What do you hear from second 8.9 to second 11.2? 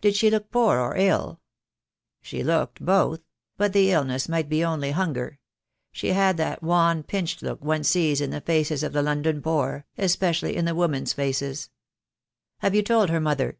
the London poor, especially in the women's